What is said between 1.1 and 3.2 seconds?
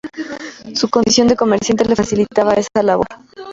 de comerciante le facilitaba esa labor.